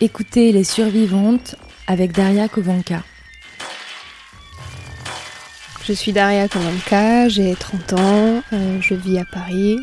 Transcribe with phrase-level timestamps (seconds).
[0.00, 1.56] Écoutez Les Survivantes
[1.88, 3.02] avec Daria Kovanka.
[5.84, 9.76] Je suis Daria Kovanka, j'ai 30 ans, euh, je vis à Paris.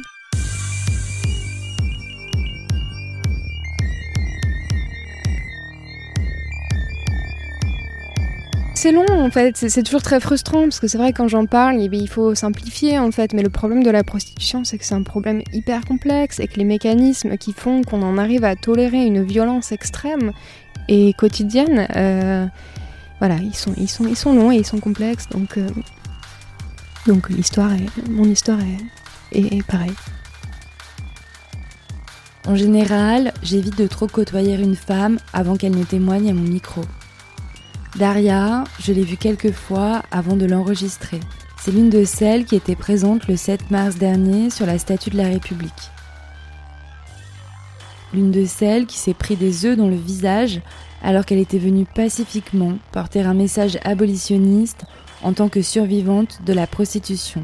[8.86, 11.78] C'est long en fait, c'est toujours très frustrant parce que c'est vrai quand j'en parle,
[11.82, 14.94] eh il faut simplifier en fait, mais le problème de la prostitution c'est que c'est
[14.94, 19.04] un problème hyper complexe et que les mécanismes qui font qu'on en arrive à tolérer
[19.04, 20.34] une violence extrême
[20.88, 22.46] et quotidienne, euh,
[23.18, 25.68] voilà, ils sont, ils, sont, longs et ils sont complexes donc, euh,
[27.08, 29.96] donc l'histoire est, mon histoire est, est, est pareille.
[32.46, 36.82] En général, j'évite de trop côtoyer une femme avant qu'elle ne témoigne à mon micro.
[37.96, 41.22] Daria, je l'ai vue quelques fois avant de l'enregistrer.
[41.58, 45.18] C'est l'une de celles qui était présente le 7 mars dernier sur la statue de
[45.18, 45.72] la République.
[48.14, 50.60] L'une de celles qui s'est pris des œufs dans le visage
[51.04, 54.84] alors qu'elle était venue pacifiquement porter un message abolitionniste
[55.24, 57.44] en tant que survivante de la prostitution.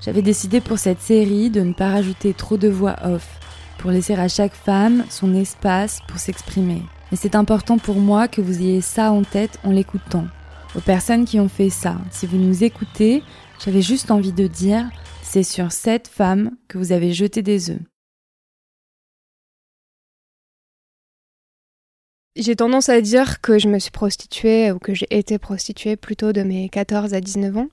[0.00, 3.40] J'avais décidé pour cette série de ne pas rajouter trop de voix off,
[3.78, 6.82] pour laisser à chaque femme son espace pour s'exprimer.
[7.12, 10.26] Et c'est important pour moi que vous ayez ça en tête en l'écoutant.
[10.74, 13.22] Aux personnes qui ont fait ça, si vous nous écoutez,
[13.62, 14.88] j'avais juste envie de dire,
[15.22, 17.80] c'est sur cette femme que vous avez jeté des œufs.
[22.34, 26.32] J'ai tendance à dire que je me suis prostituée ou que j'ai été prostituée plutôt
[26.32, 27.68] de mes 14 à 19 ans.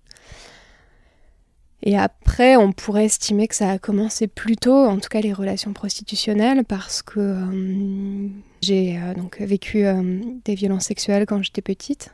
[1.82, 5.32] Et après, on pourrait estimer que ça a commencé plus tôt, en tout cas les
[5.32, 8.28] relations prostitutionnelles, parce que euh,
[8.62, 12.12] j'ai euh, donc vécu euh, des violences sexuelles quand j'étais petite.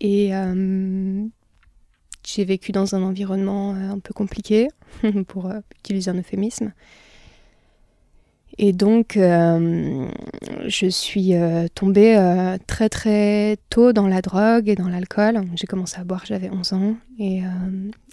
[0.00, 0.32] Et
[2.24, 4.66] j'ai vécu dans un environnement un peu compliqué,
[5.28, 6.72] pour utiliser un euphémisme.
[8.58, 10.08] Et donc, euh,
[10.66, 15.42] je suis euh, tombée euh, très très tôt dans la drogue et dans l'alcool.
[15.54, 16.96] J'ai commencé à boire, j'avais 11 ans.
[17.18, 17.42] Et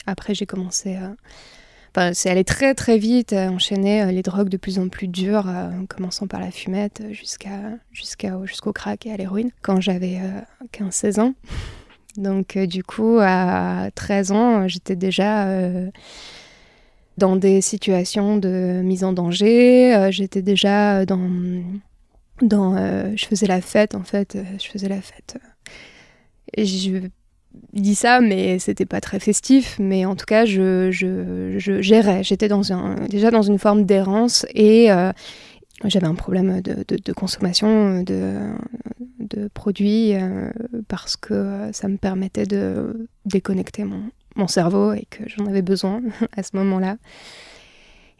[0.05, 0.97] après, j'ai commencé.
[1.89, 5.85] Enfin, c'est allé très très vite, enchaîner les drogues de plus en plus dures, en
[5.87, 7.49] commençant par la fumette jusqu'à,
[7.91, 10.19] jusqu'à, jusqu'au crack et à l'héroïne, quand j'avais
[10.71, 11.33] 15-16 ans.
[12.17, 15.47] Donc, du coup, à 13 ans, j'étais déjà
[17.19, 19.95] dans des situations de mise en danger.
[19.95, 21.29] Euh, j'étais déjà dans.
[22.41, 24.35] dans euh, je faisais la fête, en fait.
[24.35, 25.37] Euh, je faisais la fête.
[27.73, 29.77] Dis ça, mais c'était pas très festif.
[29.79, 30.89] Mais en tout cas, je,
[31.57, 32.23] gérais.
[32.23, 32.49] J'étais
[33.09, 34.89] déjà dans une forme d'errance et
[35.85, 38.39] j'avais un problème de, consommation de,
[39.53, 40.13] produits
[40.87, 46.01] parce que ça me permettait de déconnecter mon, cerveau et que j'en avais besoin
[46.37, 46.97] à ce moment-là.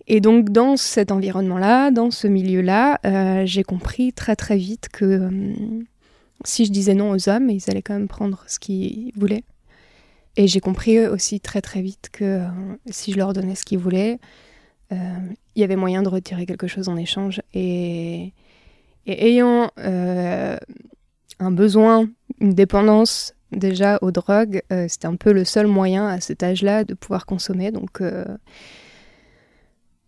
[0.10, 5.06] Et donc dans cet environnement-là, dans ce milieu-là, euh, j'ai compris très très vite que
[5.06, 5.30] euh,
[6.46, 9.44] si je disais non aux hommes, ils allaient quand même prendre ce qu'ils voulaient.
[10.38, 12.48] Et j'ai compris aussi très très vite que euh,
[12.90, 14.20] si je leur donnais ce qu'ils voulaient,
[14.92, 17.44] il y avait moyen de retirer quelque chose en échange.
[17.54, 18.34] Et,
[19.06, 19.70] ayant
[21.40, 22.10] un besoin,
[22.42, 26.84] une dépendance déjà aux drogues, euh, c'était un peu le seul moyen à cet âge-là
[26.84, 27.72] de pouvoir consommer.
[27.72, 28.26] Donc, euh,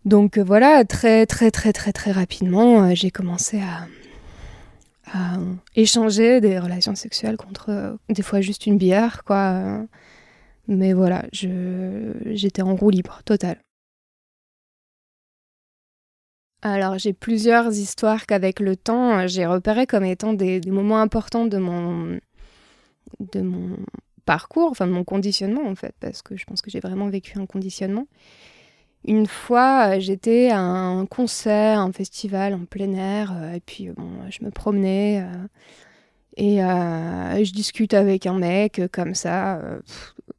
[0.04, 3.86] donc euh, voilà, très très très très très rapidement, j'ai commencé à,
[5.74, 9.86] échanger des relations sexuelles contre des fois juste une bière, quoi.
[10.68, 13.60] Mais voilà, j'étais en roue libre, totale.
[16.62, 21.46] Alors j'ai plusieurs histoires qu'avec le temps j'ai repéré comme étant des, des moments importants
[21.46, 22.20] de mon,
[23.18, 23.76] de mon
[24.24, 27.38] parcours, enfin de mon conditionnement en fait, parce que je pense que j'ai vraiment vécu
[27.38, 28.06] un conditionnement.
[29.04, 33.88] Une fois, euh, j'étais à un concert, un festival en plein air, euh, et puis
[33.90, 35.26] bon, je me promenais
[36.36, 39.60] et je discute avec un mec comme ça,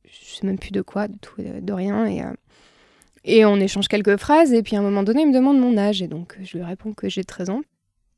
[0.05, 2.23] je sais même plus de quoi, de tout, de rien, et,
[3.25, 5.77] et on échange quelques phrases, et puis à un moment donné, il me demande mon
[5.77, 7.61] âge, et donc je lui réponds que j'ai 13 ans.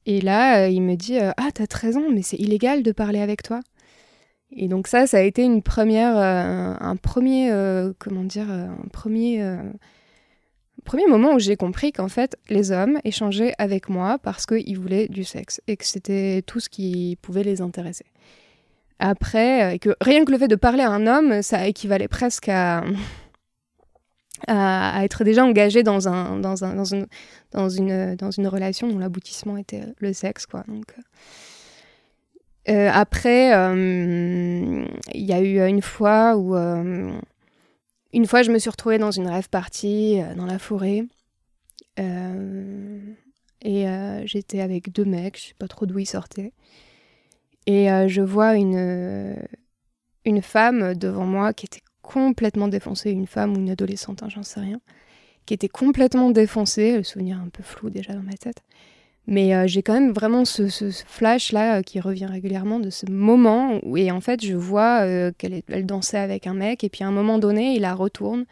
[0.06, 3.44] Et là, il me dit Ah, t'as 13 ans, mais c'est illégal de parler avec
[3.44, 3.60] toi.
[4.52, 8.68] Et donc ça, ça a été une première, euh, un premier, euh, comment dire, euh,
[8.68, 9.44] un premier,
[10.86, 15.08] premier moment où j'ai compris qu'en fait, les hommes échangeaient avec moi parce qu'ils voulaient
[15.08, 18.06] du sexe et que c'était tout ce qui pouvait les intéresser.
[19.00, 22.84] Après, que rien que le fait de parler à un homme, ça équivalait presque à,
[24.48, 27.08] à, être déjà engagé dans, un, dans, un, dans, une,
[27.52, 30.64] dans, une, dans une relation dont l'aboutissement était le sexe, quoi.
[30.68, 30.94] Donc,
[32.68, 37.12] euh, après, euh, il y a eu une fois où, euh,
[38.16, 41.04] une fois, je me suis retrouvée dans une rêve partie dans la forêt.
[41.98, 43.86] et
[44.26, 46.54] j'étais avec deux mecs, je sais pas trop d'où ils sortaient.
[47.68, 49.36] Et je vois une,
[50.24, 54.44] une femme devant moi qui était complètement défoncée, une femme ou une adolescente, hein, j'en
[54.44, 54.80] sais rien,
[55.46, 58.62] qui était complètement défoncée, le souvenir un peu flou déjà dans ma tête.
[59.28, 60.70] Mais euh, j'ai quand même vraiment ce,
[61.08, 65.32] flash-là euh, qui revient régulièrement de ce moment où, et en fait, je vois euh,
[65.38, 68.46] qu'elle elle dansait avec un mec, et puis à un moment donné, il la retourne,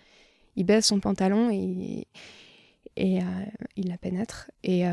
[0.56, 2.08] il baisse son pantalon et,
[2.98, 3.20] et
[3.76, 4.52] il la pénètre.
[4.64, 4.84] Et,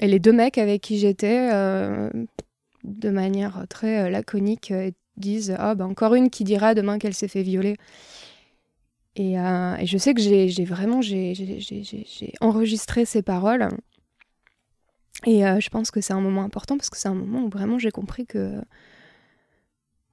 [0.00, 1.48] les deux mecs avec qui j'étais,
[2.84, 4.72] de manière très laconique,
[5.16, 7.76] disent Ah, bah encore une qui dira demain qu'elle s'est fait violer.
[9.14, 11.34] Et, et je sais que j'ai vraiment j'ai
[12.40, 13.68] enregistré ces paroles
[15.26, 17.48] et euh, je pense que c'est un moment important parce que c'est un moment où
[17.48, 18.60] vraiment j'ai compris que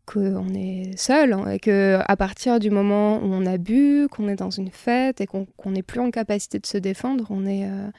[0.06, 4.28] qu'on est seul hein, et que à partir du moment où on a bu, qu'on
[4.28, 7.68] est dans une fête et qu'on n'est plus en capacité de se défendre, on est
[7.68, 7.90] euh,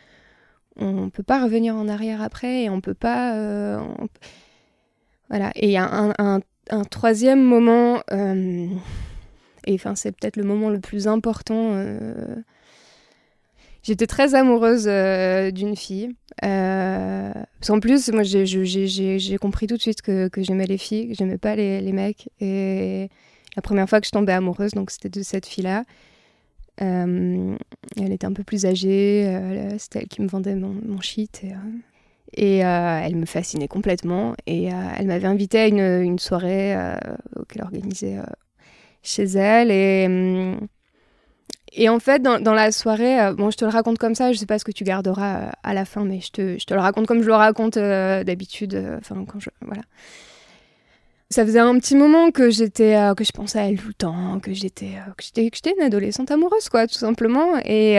[0.76, 3.80] on peut pas revenir en arrière après et on peut pas euh,
[5.30, 5.50] voilà.
[5.56, 10.70] Et il y a un, un, un, troisième moment et enfin c'est peut-être le moment
[10.70, 11.72] le plus important
[13.86, 16.16] J'étais très amoureuse euh, d'une fille.
[16.44, 17.32] Euh,
[17.68, 21.54] en plus, moi, j'ai compris tout de suite que, j'aimais les filles, que j'aimais pas
[21.54, 22.28] les, mecs.
[22.40, 23.08] Et
[23.54, 25.84] la première fois que je tombais amoureuse, donc c'était de cette fille-là.
[26.82, 27.56] Euh,
[27.96, 31.44] elle était un peu plus âgée, euh, c'était elle qui me vendait mon, mon shit.
[32.34, 34.34] Et, elle me fascinait complètement.
[34.48, 36.76] Et elle m'avait invitée à une, soirée
[37.48, 38.16] qu'elle organisait
[39.04, 39.70] chez elle.
[40.10, 40.66] Hum,
[41.76, 44.38] et en fait, dans, la soirée, euh, bon, je te le raconte comme ça, je
[44.38, 46.72] sais pas ce que tu garderas euh, à la fin, mais je te, je te,
[46.72, 48.82] le raconte comme je le raconte euh, d'habitude.
[48.98, 49.50] Enfin, quand je.
[49.60, 49.82] Voilà.
[51.28, 54.38] Ça faisait un petit moment que j'étais, que je pensais à elle tout le temps,
[54.40, 57.58] que j'étais, que j'étais, une adolescente amoureuse, quoi, tout simplement.
[57.64, 57.98] Et.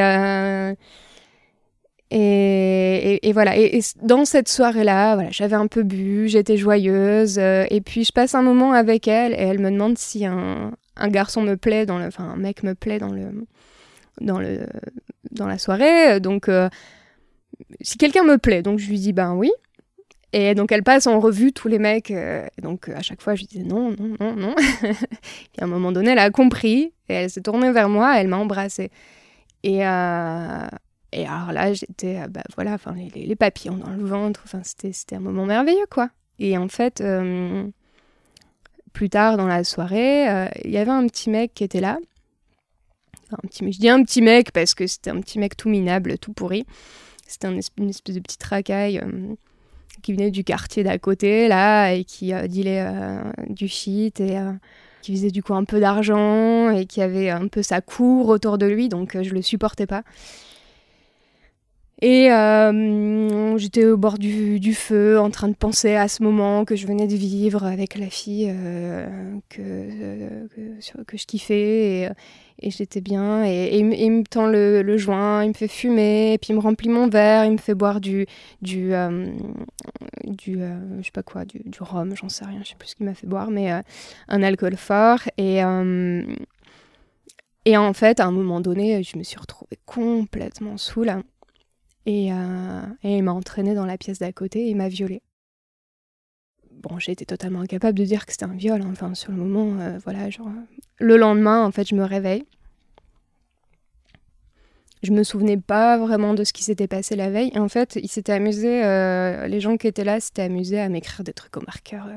[2.10, 3.58] Et, et, voilà.
[3.58, 7.38] Et, dans cette soirée-là, voilà, j'avais un peu bu, j'étais joyeuse.
[7.38, 11.08] et puis je passe un moment avec elle et elle me demande si un, un
[11.10, 13.46] garçon me plaît dans le, enfin un mec me plaît dans le,
[14.22, 14.68] dans le,
[15.32, 16.20] dans la soirée.
[16.20, 16.70] Donc euh,
[17.82, 19.52] si quelqu'un me plaît, donc je lui dis ben oui.
[20.34, 22.12] Et donc elle passe en revue tous les mecs.
[22.12, 24.56] Euh, donc à chaque fois je disais non, non, non, non.
[24.84, 28.28] et à un moment donné elle a compris et elle s'est tournée vers moi, elle
[28.28, 28.92] m'a embrassée.
[29.64, 30.68] Et euh,
[31.14, 34.42] et alors là j'étais bah voilà, enfin les, les, papillons dans le ventre.
[34.44, 36.10] Enfin c'était c'était un moment merveilleux quoi.
[36.40, 37.02] Et en fait
[38.98, 42.00] plus tard dans la soirée, euh, il y avait un petit mec qui était là.
[43.32, 46.18] un petit, je dis un petit mec parce que c'était un petit mec tout minable,
[46.18, 46.66] tout pourri.
[47.28, 49.36] C'était une espèce de petit racaille euh,
[50.02, 52.88] qui venait du quartier d'à côté, là, et qui euh, dealait
[53.50, 54.40] du shit et
[55.04, 58.58] qui faisait du coup un peu d'argent et qui avait un peu sa cour autour
[58.58, 60.02] de lui, donc je le supportais pas.
[62.00, 66.76] Et euh, j'étais au bord du, feu, en train de penser à ce moment que
[66.76, 69.08] je venais de vivre avec la fille euh,
[69.58, 72.04] euh, que, que, je kiffais.
[72.04, 72.10] Et,
[72.60, 73.44] et j'étais bien.
[73.46, 76.90] Et, il me tend le, joint, il me fait fumer, et puis il me remplit
[76.90, 78.28] mon verre, il me fait boire du.
[78.62, 78.92] du,
[80.24, 82.96] du je sais pas quoi, du, du rhum, j'en sais rien, je sais plus ce
[82.96, 83.72] qu'il m'a fait boire, mais
[84.28, 85.22] un alcool fort.
[85.40, 85.62] Et.
[87.66, 91.24] et en fait, à un moment donné, je me suis retrouvée complètement saoule.
[92.08, 95.22] Euh, et, il m'a entraîné dans la pièce d'à côté et m'a violée.
[96.72, 98.82] Bon, j'ai été totalement incapable de dire que c'était un viol.
[98.82, 98.90] Hein.
[98.92, 100.50] Enfin, sur le moment, euh, voilà, genre.
[101.00, 102.46] Le lendemain, en fait, je me réveille.
[105.04, 107.52] Je me souvenais pas vraiment de ce qui s'était passé la veille.
[107.58, 111.24] En fait, ils s'étaient amusés, euh, les gens qui étaient là s'étaient amusés à m'écrire
[111.24, 112.08] des trucs au marqueur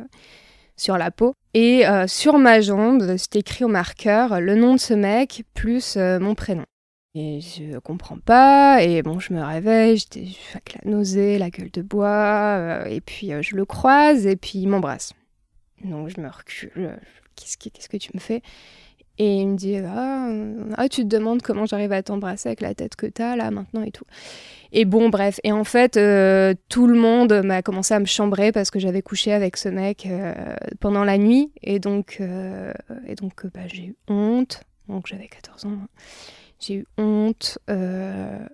[0.77, 1.35] sur la peau.
[1.53, 6.35] Et sur ma jambe, c'était écrit au marqueur le nom de ce mec plus mon
[6.35, 6.65] prénom.
[7.15, 11.71] Et je comprends pas, et bon, je me réveille, j'étais avec la nausée, la gueule
[11.73, 15.13] de bois, euh, et puis euh, je le croise, et puis il m'embrasse.
[15.83, 16.97] Donc je me recule, euh,
[17.35, 18.43] qu'est-ce que, qu'est-ce que tu me fais?
[19.19, 20.31] Et il me dit ah,
[20.77, 23.83] ah, tu te demandes comment j'arrive à t'embrasser avec la tête que t'as là maintenant
[23.83, 24.07] et tout.
[24.71, 25.95] Et bon, bref, et en fait,
[26.69, 30.09] tout le monde m'a commencé à me chambrer parce que j'avais couché avec ce mec
[30.79, 32.23] pendant la nuit, et donc,
[33.07, 35.79] et donc bah, j'ai eu honte, donc j'avais 14 ans.
[36.61, 37.59] J'ai eu honte.
[37.69, 38.47] Euh,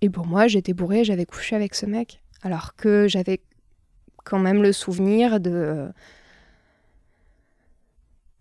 [0.00, 2.20] et pour moi, j'étais bourrée, j'avais couché avec ce mec.
[2.42, 3.40] Alors que j'avais
[4.24, 5.88] quand même le souvenir de.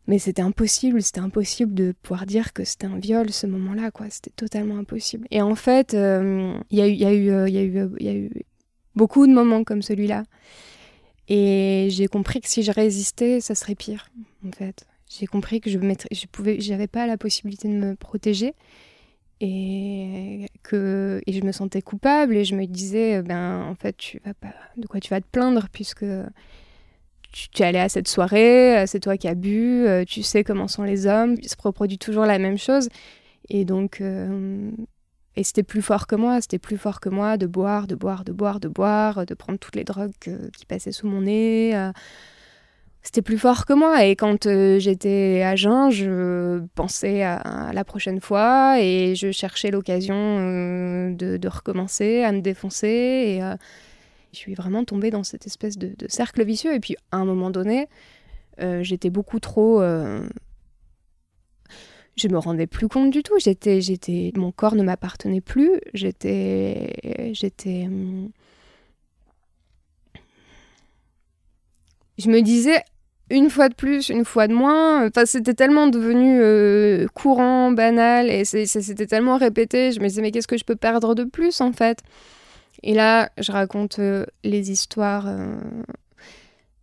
[0.08, 4.08] Mais c'était impossible, c'était impossible de pouvoir dire que c'était un viol ce moment-là, quoi.
[4.10, 5.26] C'était totalement impossible.
[5.32, 8.30] Et en fait, il y, y a eu
[8.96, 10.24] beaucoup de moments comme celui-là.
[11.30, 14.10] Et j'ai compris que si je résistais, ça serait pire,
[14.46, 14.86] en fait.
[15.20, 18.54] J'ai compris que je ne je pouvais, j'avais pas la possibilité de me protéger
[19.42, 24.34] et que je me sentais coupable et je me disais ben en fait tu vas
[24.78, 26.06] de quoi tu vas te plaindre puisque
[27.32, 30.84] tu, es allé à cette soirée, c'est toi qui as bu, tu sais comment sont
[30.84, 32.90] les hommes, il se reproduit toujours la même chose
[33.50, 34.02] et donc
[35.36, 38.24] et c'était plus fort que moi, c'était plus fort que moi de boire, de boire,
[38.24, 41.76] de boire, de boire, de prendre toutes les drogues qui passaient sous mon nez.
[41.76, 41.92] Euh.
[43.04, 44.06] C'était plus fort que moi.
[44.06, 49.72] Et quand euh, j'étais à jeun, je pensais à, la prochaine fois et je cherchais
[49.72, 52.88] l'occasion euh, de, recommencer, à me défoncer.
[52.88, 53.40] Et
[54.32, 56.74] je suis vraiment tombée dans cette espèce de, de, cercle vicieux.
[56.74, 57.88] Et puis à un moment donné,
[58.82, 59.82] j'étais beaucoup trop
[62.16, 63.38] je me rendais plus compte du tout.
[63.40, 65.80] J'étais, j'étais, mon corps ne m'appartenait plus.
[65.94, 67.86] J'étais, j'étais.
[67.86, 68.30] Hum,
[72.18, 72.84] je me disais
[73.34, 75.08] une fois de plus, une fois de moins.
[75.08, 79.92] Enfin, c'était tellement devenu euh, courant, banal, et c'était tellement répété.
[79.92, 82.00] Je me disais mais qu'est-ce que je peux perdre de plus en fait?
[82.84, 85.26] Et là, je raconte euh, les histoires.
[85.28, 85.56] Euh,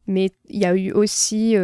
[0.06, 1.56] mais il y a eu aussi il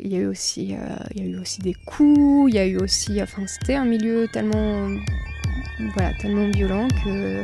[0.00, 0.74] y a eu aussi
[1.14, 3.84] il y a eu aussi des coups il y a eu aussi enfin c'était un
[3.84, 4.88] milieu tellement
[5.94, 7.42] voilà tellement violent que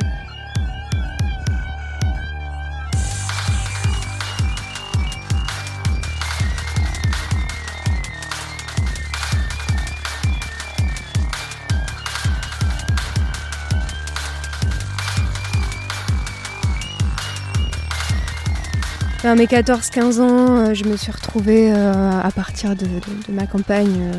[19.35, 22.87] Mes 14-15 ans, euh, je me suis retrouvée euh, à partir de,
[23.29, 24.13] ma campagne euh,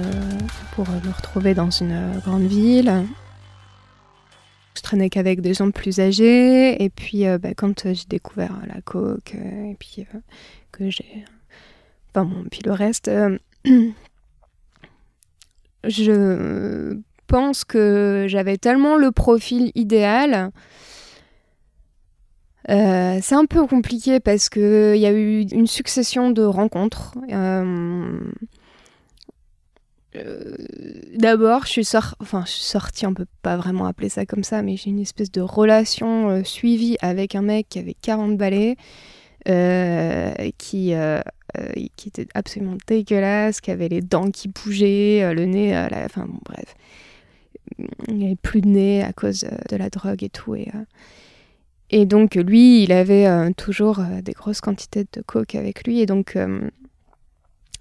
[0.73, 3.05] pour me retrouver dans une grande ville.
[4.75, 6.83] Je traînais qu'avec des gens plus âgés.
[6.83, 10.05] Et puis, bah, quand j'ai découvert la coke, et puis
[10.73, 11.23] que j'ai.
[12.13, 13.09] Bon, puis le reste.
[15.85, 16.97] je
[17.27, 20.51] pense que j'avais tellement le profil idéal
[22.69, 27.13] euh, c'est un peu compliqué parce qu'il y a eu une succession de rencontres.
[27.31, 28.19] Euh,
[30.15, 30.55] euh,
[31.15, 31.88] d'abord, je suis,
[32.19, 35.31] enfin, je sortie, on peut pas vraiment appeler ça comme ça, mais j'ai une espèce
[35.31, 38.75] de relation suivie avec un mec qui avait 40 balais,
[40.57, 46.75] qui, était absolument dégueulasse, qui avait les dents qui bougeaient, le nez, enfin bon, bref.
[48.07, 50.55] Il n'y avait plus de nez à cause de la drogue et tout.
[50.55, 50.67] Et,
[51.89, 56.01] et donc lui, il avait euh, toujours euh, des grosses quantités de coke avec lui.
[56.01, 56.70] Et donc euh,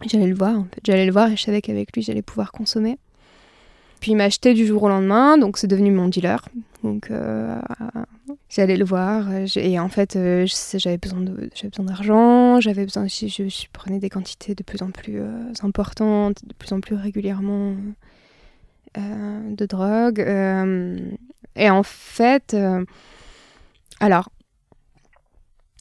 [0.06, 0.80] j'allais le voir, en fait.
[0.84, 2.98] J'allais le voir et je savais qu'avec lui, j'allais pouvoir consommer.
[4.00, 6.46] Puis il m'a du jour au lendemain, donc c'est devenu mon dealer.
[6.84, 7.10] Donc
[8.50, 11.20] j'allais le voir et en fait j'avais besoin
[11.78, 15.18] d'argent, j'avais besoin je, prenais des quantités de plus en plus
[15.62, 17.74] importantes, de plus en plus régulièrement
[18.96, 20.20] de drogue.
[21.56, 22.54] et en fait
[24.00, 24.28] alors,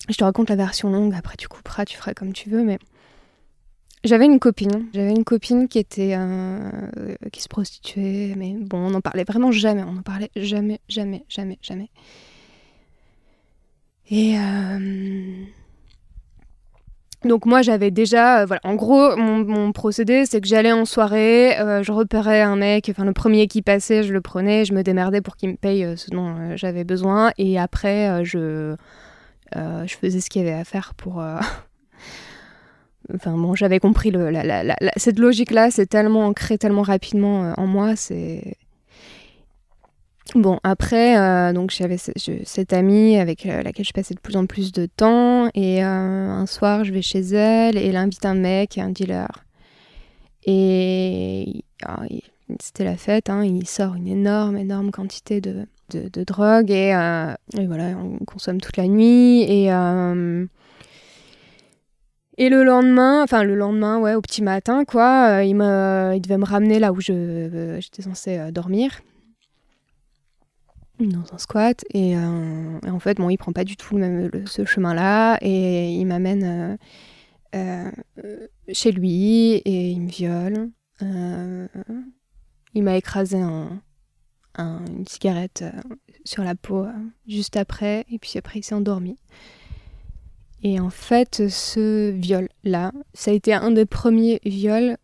[0.10, 2.80] je te raconte la version longue, après tu couperas, tu feras comme tu veux, mais
[4.04, 6.70] j'avais une copine, j'avais une copine qui était euh,
[7.32, 11.26] qui se prostituait, mais bon, on n'en parlait vraiment jamais, on n'en parlait jamais, jamais,
[11.28, 11.90] jamais, jamais.
[14.10, 15.46] Et euh,
[17.26, 21.60] donc moi j'avais déjà, euh, voilà, en gros mon, procédé c'est que j'allais en soirée,
[21.60, 24.84] euh, je repérais un mec, enfin le premier qui passait je le prenais, je me
[24.84, 27.32] démerdais pour qu'il me paye euh, ce dont j'avais besoin.
[27.38, 28.76] Et après je,
[29.54, 31.24] je faisais ce qu'il y avait à faire pour...
[33.14, 34.32] enfin bon j'avais compris le,
[34.98, 38.56] cette logique là, c'est tellement ancré tellement rapidement en moi, c'est...
[40.34, 44.48] Bon, après, euh, donc j'avais cette amie avec euh, laquelle je passais de plus en
[44.48, 48.34] plus de temps, et euh, un soir, je vais chez elle et elle invite un
[48.34, 49.46] mec, un dealer.
[50.46, 52.02] Et ah,
[52.60, 56.90] c'était la fête, hein, il sort une énorme, énorme quantité de, de, drogue, et,
[57.58, 59.70] et, voilà, on consomme toute la nuit, et.
[62.38, 66.44] Et le lendemain, enfin le lendemain, ouais, au petit matin, quoi, il, il devait me
[66.44, 68.92] ramener là où je, j'étais censée dormir
[71.00, 74.48] dans un squat euh, et, en fait bon il prend pas du tout le même
[74.48, 76.78] ce chemin là et il m'amène
[77.56, 77.92] euh,
[78.24, 80.70] euh, chez lui et il me viole
[82.74, 85.64] il m'a écrasé une cigarette
[86.24, 86.86] sur la peau
[87.28, 89.18] juste après et puis après il s'est endormi.
[90.64, 94.98] Et en fait ce viol là ça a été un des premiers viols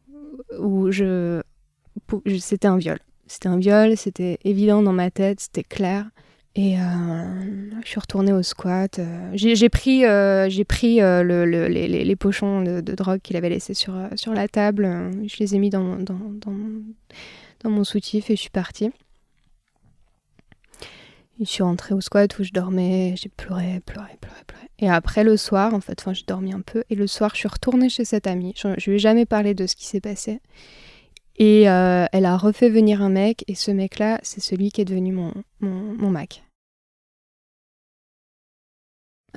[0.59, 1.41] où je
[2.39, 2.99] c'était un viol
[3.31, 6.05] c'était un viol, c'était évident dans ma tête, c'était clair.
[6.55, 6.81] Et euh,
[7.81, 8.99] je suis retournée au squat.
[8.99, 13.95] Euh, j'ai pris, euh, j'ai pris le, les, pochons de, drogue qu'il avait laissés sur,
[14.15, 14.83] sur la table.
[15.27, 16.19] Je les ai mis dans, dans,
[17.63, 18.91] dans, mon soutif et je suis partie.
[21.39, 24.67] je suis rentrée au squat où je dormais, j'ai pleuré, pleuré, pleuré, pleuré.
[24.79, 26.83] Et après le soir, en fait, j'ai dormi un peu.
[26.89, 28.53] Et le soir, je suis retournée chez cette amie.
[28.57, 30.41] Je, je lui ai jamais parlé de ce qui s'est passé.
[31.37, 33.43] Et euh, elle a refait venir un mec.
[33.47, 36.43] Et ce mec-là, c'est celui qui est devenu mon, mon, Mac.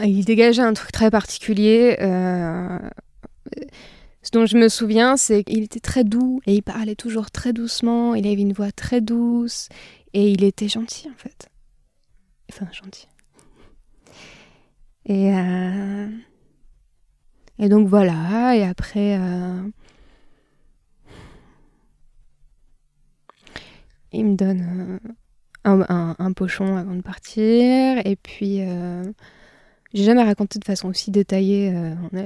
[0.03, 1.97] Il dégageait un truc très particulier.
[2.01, 2.79] Euh,
[4.23, 7.53] ce dont je me souviens, c'est qu'il était très doux et il parlait toujours très
[7.53, 8.15] doucement.
[8.15, 9.69] Il avait une voix très douce
[10.13, 11.49] et il était gentil en fait.
[12.51, 13.07] Enfin, gentil.
[15.07, 16.09] Et, euh,
[17.59, 19.19] et donc voilà, et après,
[24.15, 25.01] il me donne
[25.67, 28.61] euh, un, pochon avant de partir, et puis
[29.93, 31.75] j'ai jamais raconté de façon aussi détaillée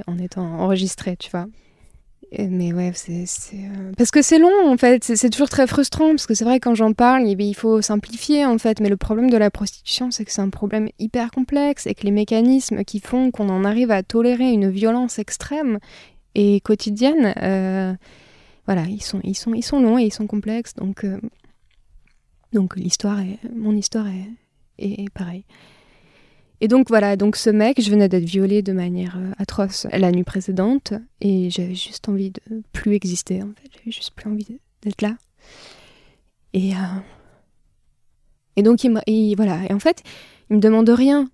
[0.06, 1.46] en, en étant enregistré, tu vois.
[2.36, 3.24] Mais ouais, c'est.
[3.54, 6.60] Euh, parce que c'est long en fait, c'est toujours très frustrant parce que c'est vrai
[6.60, 8.80] quand j'en parle, il faut simplifier en fait.
[8.80, 12.04] Mais le problème de la prostitution, c'est que c'est un problème hyper complexe et que
[12.04, 15.78] les mécanismes qui font qu'on en arrive à tolérer une violence extrême
[16.34, 17.94] et quotidienne, euh,
[18.66, 20.74] voilà, ils sont, ils, sont, ils sont longs et ils sont complexes.
[20.74, 21.18] Donc, euh,
[22.52, 23.38] donc l'histoire est.
[23.54, 24.28] Mon histoire est,
[24.78, 25.44] est, pareille.
[26.60, 30.10] Et donc voilà, donc ce mec, je venais d'être violée de manière euh, atroce la
[30.10, 34.58] nuit précédente et j'avais juste envie de plus exister en fait, j'avais juste plus envie
[34.82, 35.16] d'être là.
[36.52, 37.00] Et euh,
[38.56, 40.02] et donc il, me, voilà, et en fait,
[40.50, 41.28] il me demande rien.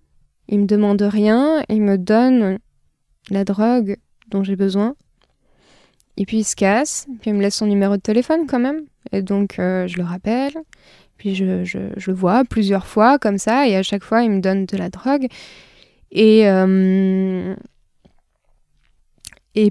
[0.49, 2.59] Il me demande rien, il me donne
[3.31, 3.97] la drogue
[4.29, 4.95] dont j'ai besoin.
[6.19, 8.85] Et puis il se casse, puis il me laisse son numéro de téléphone quand même.
[9.11, 10.53] Et donc euh, je le rappelle.
[11.17, 14.67] Puis je, le vois plusieurs fois comme ça, et à chaque fois, il me donne
[14.67, 15.27] de la drogue.
[16.11, 17.55] Et, euh,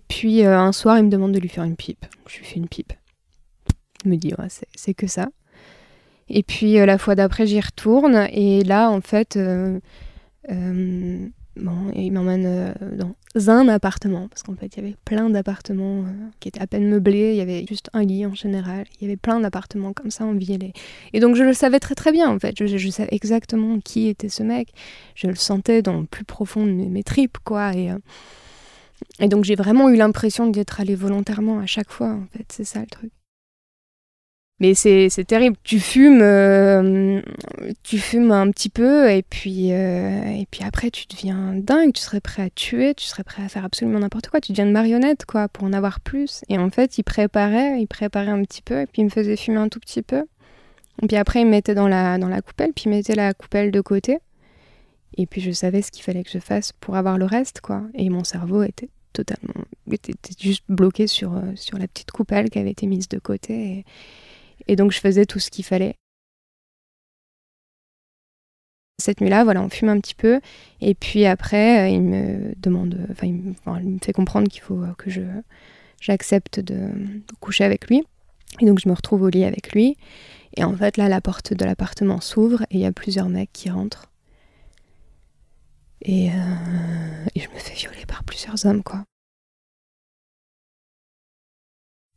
[0.08, 2.06] puis euh, un soir, il me demande de lui faire une pipe.
[2.28, 2.94] Je lui fais une pipe.
[4.06, 4.34] Il me dit,
[4.76, 5.28] c'est que ça.
[6.30, 9.38] Et puis euh, la fois d'après, j'y retourne, et là, en fait,
[11.56, 13.16] Bon, il m'emmène dans
[13.48, 16.88] un appartement, parce qu'en fait, il y avait plein d'appartements euh, qui étaient à peine
[16.88, 20.12] meublés, il y avait juste un lit en général, il y avait plein d'appartements comme
[20.12, 20.72] ça en ville.
[21.14, 24.30] Et, donc, je le savais très très bien, en fait, je, savais exactement qui était
[24.30, 24.70] ce mec,
[25.16, 27.74] je le sentais dans le plus profond de mes, tripes, quoi.
[27.76, 27.98] Et, euh,
[29.20, 32.66] et donc, j'ai vraiment eu l'impression d'être allé volontairement à chaque fois, en fait, c'est
[32.66, 33.12] ça le truc.
[34.60, 35.58] Mais c'est terrible.
[35.64, 37.22] Tu fumes, euh,
[37.82, 41.92] tu fumes un petit peu et puis, euh, et puis après tu deviens dingue.
[41.92, 44.40] Tu serais prêt à tuer, tu serais prêt à faire absolument n'importe quoi.
[44.40, 46.44] Tu deviens une marionnette quoi pour en avoir plus.
[46.50, 49.36] Et en fait, il préparait, il préparait un petit peu et puis il me faisait
[49.36, 50.24] fumer un tout petit peu.
[51.02, 53.34] Et puis après, il me mettait dans la, dans la coupelle, puis il mettait la
[53.34, 54.20] coupelle de côté.
[55.18, 57.84] Et puis je savais ce qu'il fallait que je fasse pour avoir le reste quoi.
[57.96, 59.54] Et mon cerveau était totalement,
[59.92, 63.86] était, juste bloqué sur, euh, sur la petite coupelle qui avait été mise de côté.
[64.68, 65.96] Et donc je faisais tout ce qu'il fallait.
[69.02, 70.40] Cette nuit-là, voilà, on fume un petit peu.
[70.80, 75.10] Et puis après, euh, il me demande, enfin, il me, fait comprendre qu'il faut que
[75.10, 75.22] je
[76.00, 76.90] j'accepte de,
[77.40, 78.04] coucher avec lui.
[78.62, 79.98] Et donc je me retrouve au lit avec lui.
[80.56, 83.52] Et en fait, là, la porte de l'appartement s'ouvre et il y a plusieurs mecs
[83.52, 84.10] qui rentrent.
[86.02, 89.06] Et, euh, et, je me fais violer par plusieurs hommes, quoi.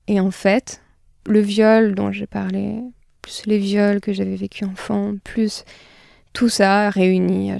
[0.08, 0.82] Et en fait,
[1.28, 2.80] le viol dont j'ai parlé,
[3.22, 5.64] plus les viols que j'avais vécu enfant, plus
[6.32, 7.50] tout ça réuni,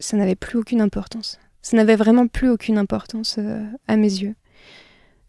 [0.00, 1.38] ça n'avait plus aucune importance.
[1.62, 4.34] Ça n'avait vraiment plus aucune importance euh, à mes yeux.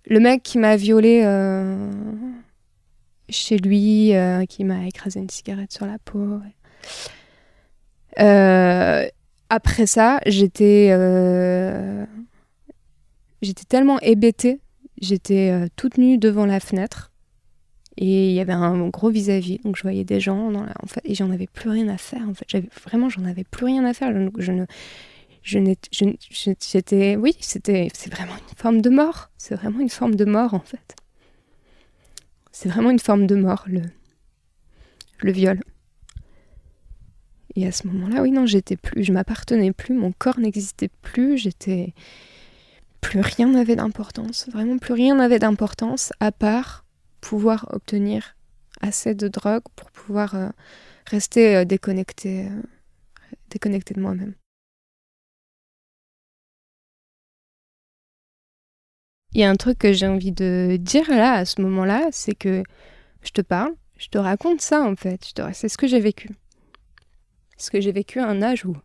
[0.06, 1.92] Le mec qui m'a violé euh,
[3.28, 6.40] chez lui, euh, qui m'a écrasé une cigarette sur la peau.
[9.50, 10.88] après ça, j'étais
[13.42, 14.62] j'étais tellement hébétée,
[15.02, 17.12] j'étais toute nue devant la fenêtre
[17.98, 20.88] et il y avait un gros vis-à-vis, donc je voyais des gens, dans la, en
[20.88, 22.22] fait, et j'en avais plus rien à faire.
[22.30, 24.12] En fait, j'avais vraiment, j'en avais plus rien à faire.
[24.14, 24.66] Je,
[25.42, 25.74] je ne,
[26.62, 29.32] j'étais, oui, c'était, c'est vraiment une forme de mort.
[29.38, 30.96] C'est vraiment une forme de mort, en fait.
[32.52, 33.82] C'est vraiment une forme de mort, le,
[35.20, 35.60] le viol.
[37.56, 41.40] Et à ce moment-là, oui, non, j'étais plus, je m'appartenais plus, mon corps n'existait plus,
[41.40, 41.96] j'étais,
[43.02, 44.48] plus rien n'avait d'importance.
[44.52, 46.84] Vraiment, plus rien n'avait d'importance à part
[47.28, 48.38] pouvoir obtenir
[48.80, 50.48] assez de drogue pour pouvoir euh,
[51.08, 52.62] rester euh, déconnecté, euh,
[53.50, 54.34] déconnecté de moi-même.
[59.34, 62.34] Il y a un truc que j'ai envie de dire là, à ce moment-là, c'est
[62.34, 62.64] que
[63.22, 66.30] je te parle, je te raconte ça en fait, c'est ce que j'ai vécu.
[67.58, 68.78] Ce que j'ai vécu à un âge où...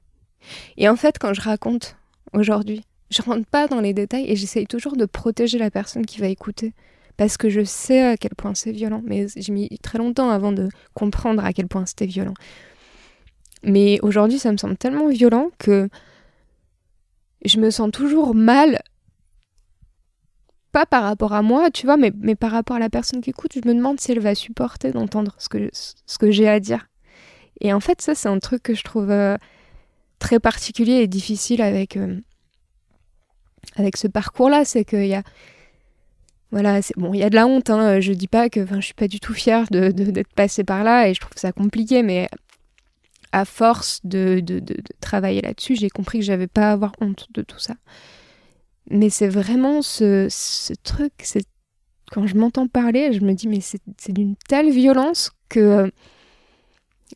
[0.76, 1.96] Et en fait, quand je raconte
[2.32, 6.20] aujourd'hui, je rentre pas dans les détails et j'essaye toujours de protéger la personne qui
[6.20, 6.72] va écouter
[7.16, 9.02] parce que je sais à quel point c'est violent.
[9.04, 12.34] Mais j'ai mis très longtemps avant de comprendre à quel point c'était violent.
[13.62, 15.88] Mais aujourd'hui, ça me semble tellement violent que
[17.44, 18.80] je me sens toujours mal.
[20.72, 23.52] Pas par rapport à moi, tu vois, mais, par rapport à la personne qui écoute,
[23.54, 26.88] je me demande si elle va supporter d'entendre ce que, ce que j'ai à dire.
[27.60, 29.36] Et en fait, ça, c'est un truc que je trouve euh,
[30.18, 32.18] très particulier et difficile avec, euh,
[33.76, 34.64] avec ce parcours-là.
[34.64, 35.22] C'est qu'il y a.
[36.52, 37.70] Voilà, bon, il y a de la honte.
[37.70, 38.64] Hein, je dis pas que.
[38.66, 41.32] je suis pas du tout fière d'être de, d'être passée par là et je trouve
[41.36, 42.28] ça compliqué, mais
[43.32, 44.62] à force de, de,
[45.00, 47.74] travailler là-dessus, j'ai compris que j'avais pas à avoir honte de tout ça.
[48.90, 51.46] Mais c'est vraiment ce, ce truc, c'est
[52.10, 53.80] quand je m'entends parler, je me dis mais c'est
[54.12, 55.90] d'une telle violence que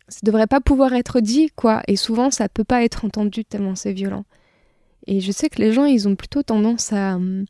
[0.08, 1.82] ça devrait pas pouvoir être dit quoi.
[1.88, 4.24] Et souvent ça peut pas être entendu tellement c'est violent.
[5.06, 7.44] Et je sais que les gens ils ont plutôt tendance à hum,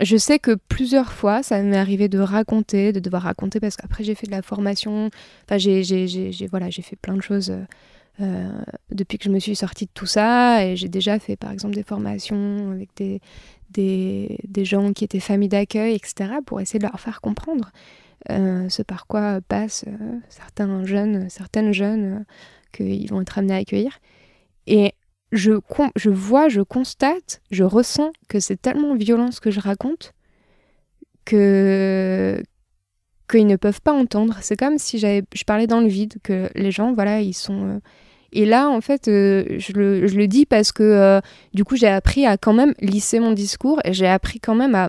[0.00, 4.04] je sais que plusieurs fois, ça m'est arrivé de raconter, de devoir raconter, parce qu'après
[4.04, 5.10] j'ai fait de la formation,
[5.44, 7.64] enfin j'ai, voilà, j'ai fait plein de choses euh,
[8.20, 8.50] euh,
[8.90, 11.74] depuis que je me suis sortie de tout ça, et j'ai déjà fait par exemple
[11.74, 13.20] des formations avec des,
[13.70, 17.70] des, des gens qui étaient familles d'accueil, etc., pour essayer de leur faire comprendre
[18.30, 19.84] euh, ce par quoi passent
[20.28, 22.24] certains jeunes, certaines jeunes
[22.72, 23.98] qu'ils vont être amenés à accueillir.
[24.66, 24.94] Et
[25.32, 30.12] je, vois, je constate, je ressens que c'est tellement violent ce que je raconte
[31.24, 32.42] que
[33.30, 34.36] qu'ils ne peuvent pas entendre.
[34.42, 37.66] C'est comme si j'avais, je parlais dans le vide, que les gens, voilà, ils sont...
[37.66, 37.78] Euh,
[38.32, 41.20] et là, en fait, euh, je, le, je, le, dis parce que euh,
[41.54, 44.74] du coup, j'ai appris à quand même lisser mon discours et j'ai appris quand même
[44.74, 44.88] à,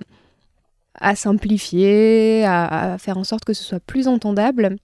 [1.00, 4.78] à simplifier, à, faire en sorte que ce soit plus entendable.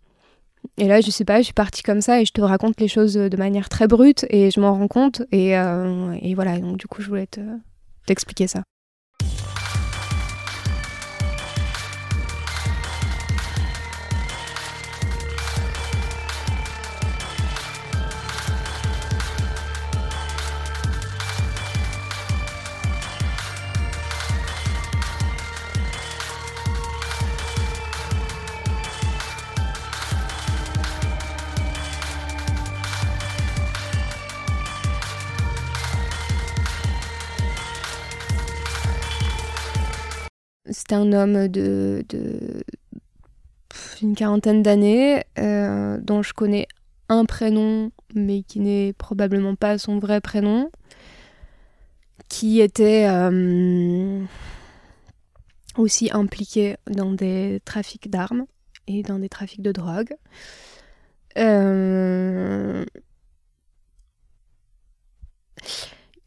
[0.77, 2.87] Et là, je sais pas, je suis partie comme ça et je te raconte les
[2.87, 5.21] choses de manière très brute et je m'en rends compte.
[5.31, 7.27] Et, euh, et, voilà, donc du coup, je voulais
[8.05, 8.63] t'expliquer ça.
[40.69, 42.03] C'était un homme de,
[44.01, 46.67] une quarantaine d'années euh, dont je connais
[47.07, 50.69] un prénom mais qui n'est probablement pas son vrai prénom
[52.27, 54.23] qui était euh,
[55.77, 58.45] aussi impliqué dans des trafics d'armes
[58.87, 60.13] et dans des trafics de drogue.
[61.37, 62.85] Euh,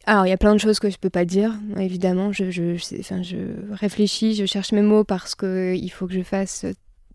[0.04, 2.32] alors, il y a plein de choses que je peux pas dire, évidemment.
[2.32, 3.36] Je, je, enfin, je
[3.72, 6.66] réfléchis, je cherche mes mots parce qu'il faut que je fasse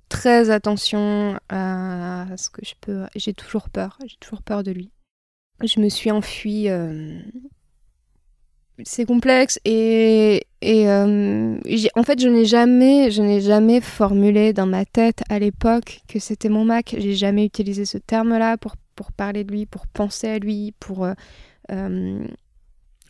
[0.08, 3.06] très attention à ce que je peux.
[3.15, 4.91] J'ai toujours peur, j'ai toujours peur de lui.
[5.63, 6.69] Je me suis enfuie.
[6.69, 7.19] Euh,
[8.84, 11.60] c'est complexe et, et euh,
[11.95, 16.19] en fait, je n'ai jamais, je n'ai jamais formulé dans ma tête à l'époque que
[16.19, 16.95] c'était mon Mac.
[16.97, 21.08] J'ai jamais utilisé ce terme-là pour, pour parler de lui, pour penser à lui, pour.
[21.71, 22.28] Euh,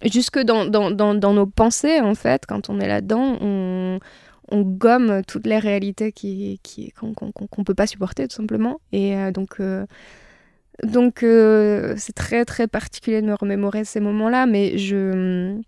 [0.03, 3.99] jusque dans, dans, dans, dans, nos pensées, en fait, quand on est là-dedans, on,
[4.51, 8.79] gomme toutes les réalités qui, qui, qu'on ne peut pas supporter, tout simplement.
[8.91, 9.85] Et euh, donc, euh,
[10.83, 15.59] donc euh, c'est très, très particulier de me remémorer ces moments-là, mais je...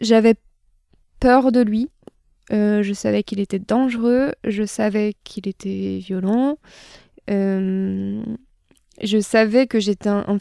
[0.00, 0.34] J'avais
[1.20, 1.88] peur de lui.
[2.50, 6.58] je savais qu'il était dangereux, je savais qu'il était violent.
[7.30, 8.22] Euh,
[9.02, 10.38] je savais que j'étais en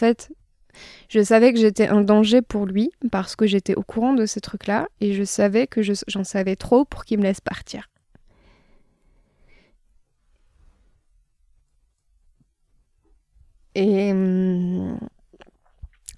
[1.89, 5.67] un danger pour lui parce que j'étais au courant de ces trucs-là et je savais
[5.67, 7.89] que j'en savais trop pour qu'il me laisse partir.
[13.75, 14.97] Et hum,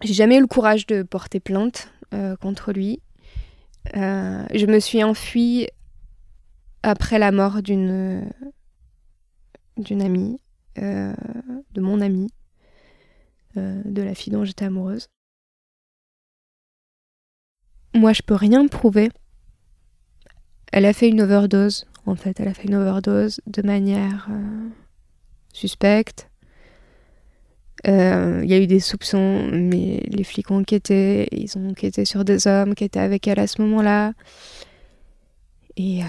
[0.04, 3.02] j'ai jamais eu le courage de porter plainte euh, contre lui.
[3.96, 5.68] Euh, je me suis enfuie
[6.84, 8.30] après la mort d'une
[9.78, 10.40] d'une amie
[10.80, 11.14] euh,
[11.74, 12.32] de mon amie,
[13.58, 15.10] euh, de la fille dont j'étais amoureuse.
[17.94, 19.10] Moi, je peux rien prouver.
[20.72, 22.40] Elle a fait une overdose, en fait.
[22.40, 24.70] Elle a fait une overdose de manière euh,
[25.54, 26.30] suspecte.
[27.86, 27.94] Il
[28.50, 31.28] y a eu des soupçons, mais les flics ont enquêté.
[31.32, 34.14] Ils ont enquêté sur des hommes qui étaient avec elle à ce moment-là.
[35.78, 36.02] Et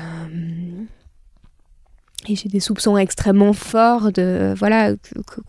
[2.28, 4.92] et j'ai des soupçons extrêmement forts de voilà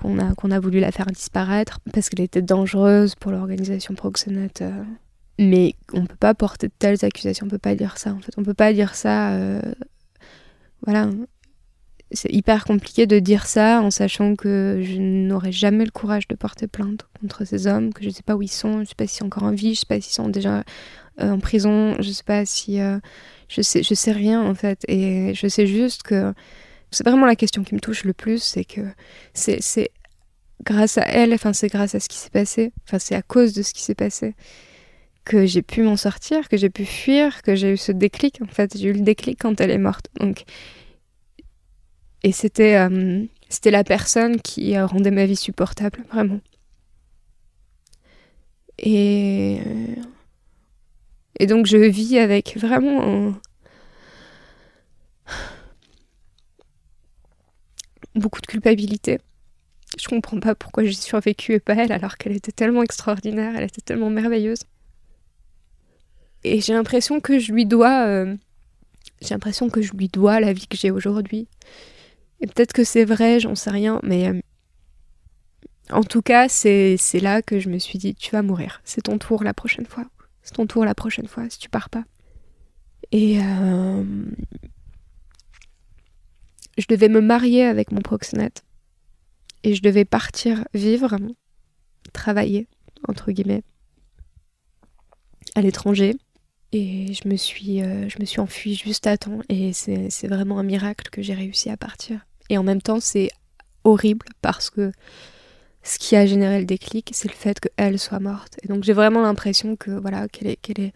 [0.02, 4.62] qu'on a qu'on a voulu la faire disparaître parce qu'elle était dangereuse pour l'organisation proxénète.
[4.62, 4.84] Euh.
[5.38, 8.34] Mais on peut pas porter de telles accusations, on peut pas dire ça en fait,
[8.38, 9.32] on peut pas dire ça.
[9.34, 9.62] Euh,
[10.86, 11.10] voilà.
[12.12, 16.36] c'est hyper compliqué de dire ça en sachant que je n'aurai jamais le courage de
[16.36, 18.86] porter plainte contre ces hommes, que je ne sais pas où ils sont, je ne
[18.86, 20.64] sais pas s'ils sont encore en vie, je ne sais pas s'ils sont déjà
[21.22, 22.80] euh, en prison, je sais pas si...
[23.50, 26.34] Je sais, je sais rien en fait, et je sais juste que
[26.92, 28.82] c'est vraiment la question qui me touche le plus, c'est que
[29.34, 29.92] c'est
[30.64, 33.54] grâce à elle, enfin c'est grâce à ce qui s'est passé, enfin c'est à cause
[33.54, 34.36] de ce qui s'est passé
[35.26, 38.48] que j'ai pu m'en sortir, que j'ai pu fuir, que j'ai eu ce déclic en
[38.48, 40.08] fait, j'ai eu le déclic quand elle est morte.
[40.20, 40.44] Donc
[42.24, 46.40] et c'était euh, c'était la personne qui rendait ma vie supportable, vraiment.
[48.80, 49.60] Et
[51.40, 53.34] et donc je vis avec vraiment
[58.20, 59.20] beaucoup de culpabilité.
[60.00, 63.64] Je comprends pas pourquoi j'ai survécu et pas elle alors qu'elle était tellement extraordinaire, elle
[63.64, 64.60] était tellement merveilleuse.
[66.44, 68.36] Et j'ai l'impression que je lui dois euh,
[69.22, 71.48] j'ai l'impression que je lui dois la vie que j'ai aujourd'hui.
[72.42, 74.40] Et peut-être que c'est vrai, j'en sais rien, mais euh,
[75.92, 78.82] en tout cas, c'est là que je me suis dit, tu vas mourir.
[78.86, 80.06] C'est ton tour la prochaine fois.
[80.44, 82.04] C'est ton tour la prochaine fois si tu pars pas.
[83.12, 84.04] Et euh,
[86.80, 88.64] je devais me marier avec mon proxénète.
[89.64, 91.18] Et je devais partir vivre,
[92.14, 92.68] travailler,
[93.08, 93.64] entre guillemets,
[95.56, 96.16] à l'étranger.
[96.72, 99.40] Et je me suis, euh, suis enfuie juste à temps.
[99.50, 102.26] Et c'est vraiment un miracle que j'ai réussi à partir.
[102.50, 103.30] Et en même temps, c'est
[103.84, 104.92] horrible parce que
[105.84, 108.58] ce qui a généré le déclic, c'est le fait qu'elle soit morte.
[108.64, 110.94] Et donc j'ai vraiment l'impression que voilà qu'elle est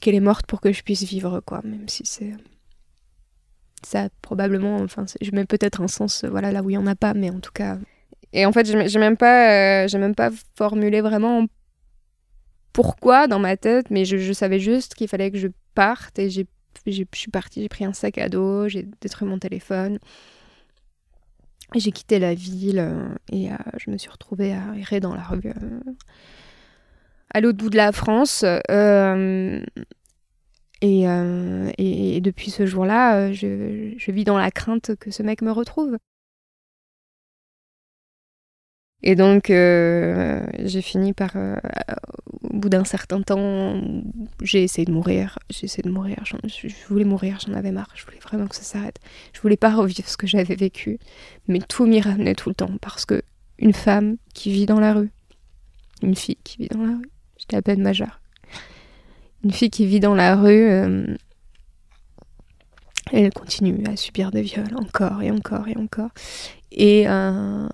[0.00, 2.32] qu'elle est morte pour que je puisse vivre quoi, même si c'est
[3.82, 6.96] ça probablement, enfin je mets peut-être un sens voilà là où il y en a
[6.96, 7.78] pas, mais en tout cas.
[8.32, 11.46] Et en fait j'ai même pas euh, même pas formulé vraiment
[12.72, 16.30] pourquoi dans ma tête, mais je, je savais juste qu'il fallait que je parte et
[16.30, 16.46] j'ai
[16.86, 19.98] je suis partie, j'ai pris un sac à dos, j'ai détruit mon téléphone.
[21.74, 25.24] J'ai quitté la ville euh, et euh, je me suis retrouvée à errer dans la
[25.24, 25.80] rue euh,
[27.32, 28.44] à l'autre bout de la France.
[30.82, 31.04] Et,
[31.78, 35.96] et, depuis ce jour-là, je, je, vis dans la crainte que ce mec me retrouve.
[39.02, 43.80] Et donc, j'ai fini par, au bout d'un certain temps,
[44.42, 45.38] j'ai essayé de mourir.
[45.50, 46.24] J'ai essayé de mourir.
[46.24, 47.90] Je voulais mourir, j'en avais marre.
[47.94, 48.98] Je voulais vraiment que ça s'arrête.
[49.32, 50.98] Je voulais pas revivre ce que j'avais vécu.
[51.48, 52.76] Mais tout m'y ramenait tout le temps.
[52.80, 53.22] Parce que
[53.58, 55.10] une femme qui vit dans la rue,
[56.02, 57.10] une fille qui vit dans la rue,
[57.52, 58.20] à peine majeure.
[59.44, 61.06] Une fille qui vit dans la rue, euh,
[63.12, 66.10] elle continue à subir des viols encore et encore et encore.
[66.72, 67.08] Et.
[67.08, 67.68] Euh,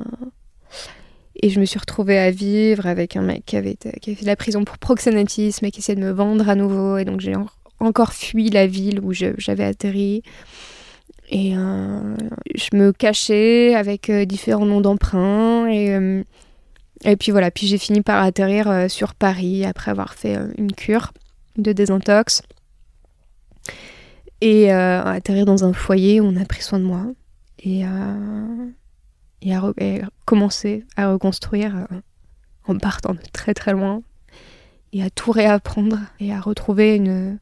[1.45, 4.27] et je me suis retrouvée à vivre avec un mec qui avait, qui fait de
[4.27, 6.99] la prison pour proxénétisme et qui essayait de me vendre à nouveau.
[6.99, 7.35] Et donc j'ai
[7.81, 10.23] encore fui la ville où j'avais atterri.
[11.31, 12.17] Et euh,
[12.55, 15.67] je me cachais avec différents noms d'emprunt.
[15.69, 16.23] Et,
[17.05, 21.12] et puis voilà, puis j'ai fini par atterrir sur Paris après avoir fait une cure
[21.57, 22.43] de désintox.
[24.41, 27.07] Et atterrir dans un foyer où on a pris soin de moi.
[27.61, 27.85] Et
[29.43, 32.01] et à, commencer à reconstruire euh,
[32.67, 34.03] en partant de très très loin
[34.93, 37.38] et à tout réapprendre et à retrouver une,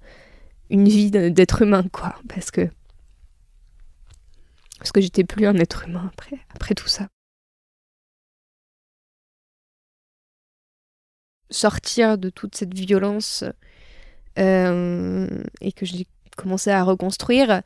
[0.70, 2.68] une vie d'être humain quoi parce que
[4.79, 6.11] parce que j'étais plus un être humain
[6.55, 7.09] après tout ça
[11.51, 13.45] sortir de toute cette violence
[14.39, 15.27] euh,
[15.61, 17.63] et que j'ai commencé à reconstruire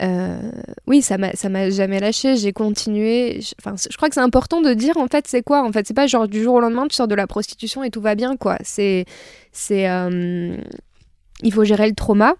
[0.00, 0.50] euh,
[0.86, 2.36] oui, ça m'a, jamais lâché.
[2.36, 3.40] J'ai continué.
[3.60, 5.94] Enfin, je crois que c'est important de dire en fait, c'est quoi En fait, c'est
[5.94, 8.36] pas genre du jour au lendemain tu sors de la prostitution et tout va bien,
[8.36, 8.56] quoi.
[8.62, 9.04] C'est,
[9.70, 10.56] euh,
[11.42, 12.34] il faut gérer le trauma,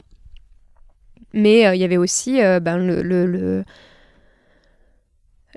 [1.35, 3.65] mais il y avait aussi ben, le, le,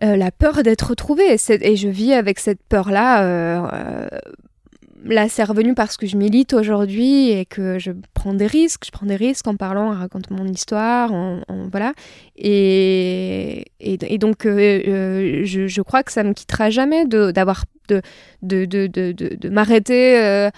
[0.02, 1.38] la peur d'être retrouvée.
[1.50, 4.10] Et je vis avec cette peur-là
[5.04, 8.84] là, c'est revenu parce que je milite aujourd'hui et que je prends des risques.
[8.86, 11.94] Je prends des risques en parlant, en racontant mon histoire, en, voilà.
[12.38, 18.02] Et, et, donc, euh, euh, je, crois que ça me quittera jamais d'avoir de,
[18.42, 20.50] de, de, de, de m'arrêter.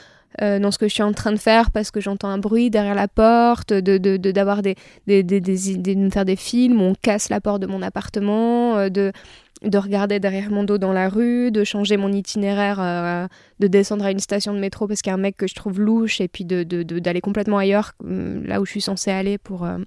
[0.42, 2.70] Euh, dans ce que je suis en train de faire parce que j'entends un bruit
[2.70, 4.76] derrière la porte, de, d'avoir des,
[5.08, 7.82] des, des, des, de me faire des films où on casse la porte de mon
[7.82, 9.12] appartement, de,
[9.64, 13.28] de regarder derrière mon dos dans la rue, de changer mon itinéraire, euh,
[13.60, 15.56] de descendre à une station de métro parce qu'il y a un mec que je
[15.56, 19.12] trouve louche et puis d'aller de, de, complètement ailleurs, euh, là où je suis censée
[19.12, 19.80] aller pour, euh,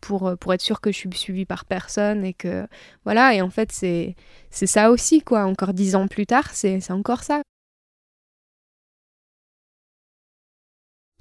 [0.00, 2.66] pour, pour être sûr que je suis suivie par personne et que
[3.04, 4.16] voilà, et en fait c'est
[4.50, 7.42] ça aussi quoi, encore dix ans plus tard, c'est encore ça.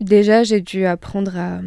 [0.01, 1.61] Déjà, j'ai dû apprendre à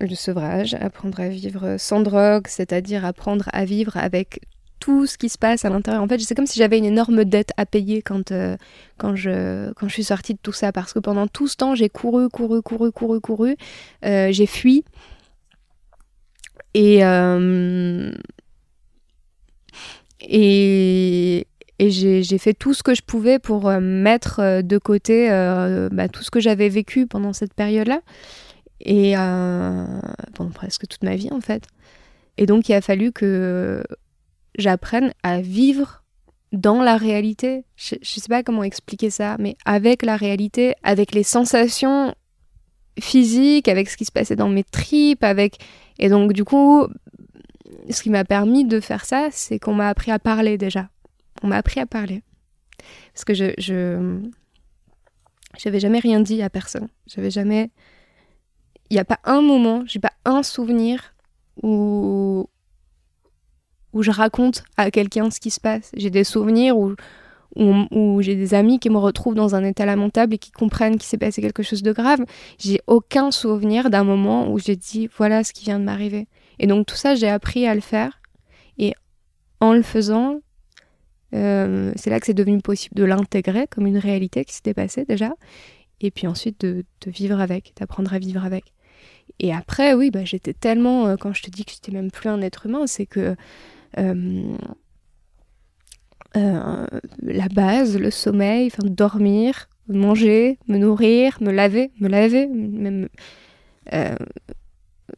[0.00, 4.40] le sevrage, apprendre à vivre sans drogue, c'est-à-dire apprendre à vivre avec
[4.80, 6.02] tout ce qui se passe à l'intérieur.
[6.02, 8.56] En fait, c'est comme si j'avais une énorme dette à payer quand, euh,
[8.96, 10.72] quand, je, quand je suis sortie de tout ça.
[10.72, 13.56] Parce que pendant tout ce temps, j'ai couru, couru, couru, couru, couru.
[14.04, 14.84] Euh, j'ai fui.
[16.74, 18.12] Et, euh,
[20.20, 21.46] et,
[21.78, 25.28] et j'ai fait tout ce que je pouvais pour mettre de côté
[25.92, 28.00] bah, tout ce que j'avais vécu pendant cette période-là.
[28.80, 29.14] Et
[30.34, 31.68] pendant presque toute ma vie, en fait.
[32.36, 33.82] Et donc, il a fallu que
[34.56, 36.02] j'apprenne à vivre
[36.52, 37.64] dans la réalité.
[37.76, 42.14] Je, ne sais pas comment expliquer ça, mais avec la réalité, avec les sensations
[42.98, 45.58] physiques, avec ce qui se passait dans mes tripes, avec
[45.98, 46.86] et donc du coup,
[47.90, 50.88] ce qui m'a permis de faire ça, c'est qu'on m'a appris à parler déjà.
[51.42, 52.22] On m'a appris à parler
[53.12, 54.20] parce que je je
[55.78, 56.88] jamais rien dit à personne.
[57.06, 57.70] J'avais jamais
[58.90, 61.14] il n'y a pas un moment, j'ai pas un souvenir
[61.62, 62.48] où
[63.92, 65.90] où je raconte à quelqu'un ce qui se passe.
[65.96, 66.94] J'ai des souvenirs où,
[67.56, 71.08] où, j'ai des amis qui me retrouvent dans un état lamentable et qui comprennent qu'il
[71.08, 72.20] s'est passé quelque chose de grave.
[72.58, 76.28] J'ai aucun souvenir d'un moment où j'ai dit voilà ce qui vient de m'arriver.
[76.58, 78.20] Et donc tout ça, j'ai appris à le faire.
[78.76, 78.94] Et
[79.60, 80.40] en le faisant,
[81.34, 85.04] euh, c'est là que c'est devenu possible de l'intégrer comme une réalité qui s'était passée
[85.04, 85.34] déjà.
[86.00, 88.72] Et puis ensuite de, vivre avec, d'apprendre à vivre avec.
[89.40, 92.28] Et après, oui, bah, j'étais tellement, euh, quand je te dis que j'étais même plus
[92.28, 93.36] un être humain, c'est que
[93.98, 94.56] euh,
[97.22, 103.08] la base, le sommeil, enfin dormir, manger, me nourrir, me laver, me laver, même.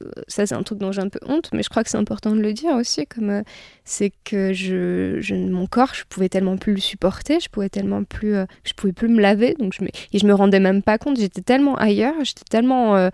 [0.03, 1.98] Euh, ça c'est un truc dont j'ai un peu honte, mais je crois que c'est
[1.98, 3.42] important de le dire aussi, comme
[3.85, 8.35] c'est que je, mon corps, je pouvais tellement plus le supporter, je pouvais tellement plus,
[8.64, 11.18] je pouvais plus me laver, donc je me, et je me rendais même pas compte,
[11.18, 13.11] j'étais tellement ailleurs, j'étais tellement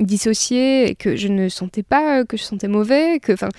[0.00, 3.50] dissociée que je ne sentais pas que je sentais mauvais, que, enfin,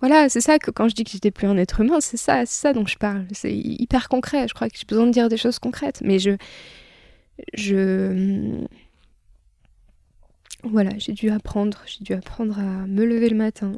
[0.00, 2.44] voilà, c'est ça que quand je dis que j'étais plus un être humain, c'est ça,
[2.44, 3.26] c'est ça dont je parle.
[3.32, 4.46] C'est hyper concret.
[4.46, 6.32] Je crois que j'ai besoin de dire des choses concrètes, mais je,
[7.54, 8.66] je,
[10.68, 13.72] voilà, j'ai dû apprendre, j'ai dû apprendre à me lever le matin,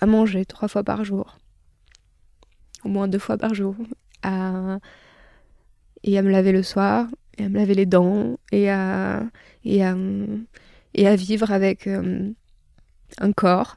[0.00, 1.38] à manger trois fois par jour,
[2.84, 3.74] au moins deux fois par jour,
[4.22, 4.78] à
[6.04, 7.06] et à me laver le soir,
[7.38, 9.24] et à me laver les dents, et à
[9.64, 9.96] et à,
[10.94, 12.30] et à vivre avec euh,
[13.18, 13.76] un corps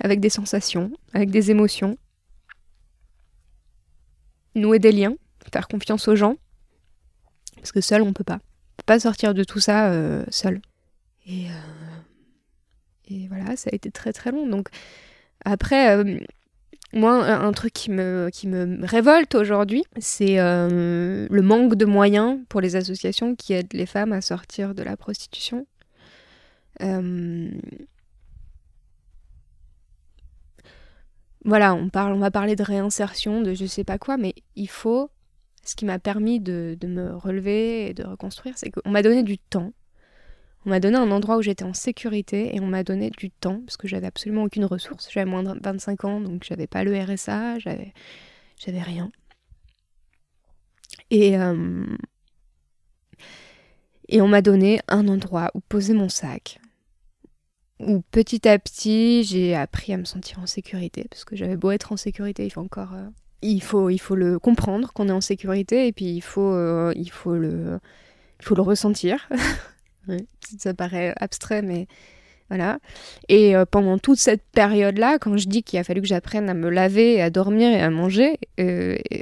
[0.00, 1.96] avec des sensations, avec des émotions.
[4.54, 5.14] Nouer des liens,
[5.50, 6.36] faire confiance aux gens,
[7.56, 8.40] parce que seul on peut pas.
[8.86, 10.60] Pas sortir de tout ça euh, seul.
[11.26, 14.46] Et, euh, et voilà, ça a été très très long.
[14.46, 14.68] Donc
[15.44, 16.18] après, euh,
[16.92, 22.60] moi, un truc qui me, qui me révolte aujourd'hui, c'est le manque de moyens pour
[22.60, 25.66] les associations qui aident les femmes à sortir de la prostitution
[31.44, 34.68] voilà, on, parle, on va parler de réinsertion, de je sais pas quoi, mais il
[34.68, 35.10] faut.
[35.64, 39.38] Ce qui m'a permis de, me relever et de reconstruire, c'est qu'on m'a donné du
[39.38, 39.72] temps.
[40.66, 43.60] On m'a donné un endroit où j'étais en sécurité et on m'a donné du temps
[43.60, 45.08] parce que j'avais absolument aucune ressource.
[45.10, 47.92] J'avais moins de 25 ans donc j'avais pas le RSA, j'avais,
[48.58, 49.10] j'avais rien.
[51.10, 51.84] Et, euh,
[54.08, 56.60] et on m'a donné un endroit où poser mon sac,
[57.80, 61.70] où petit à petit, j'ai appris à me sentir en sécurité, parce que j'avais beau
[61.70, 62.94] être en sécurité, il faut encore...
[62.94, 63.08] Euh,
[63.42, 66.92] il, faut, il faut le comprendre qu'on est en sécurité, et puis il faut, euh,
[66.96, 67.78] il faut, le,
[68.40, 69.28] il faut le ressentir.
[70.58, 71.86] Ça paraît abstrait, mais
[72.48, 72.78] voilà.
[73.28, 76.54] Et euh, pendant toute cette période-là, quand je dis qu'il a fallu que j'apprenne à
[76.54, 78.38] me laver, à dormir et à manger,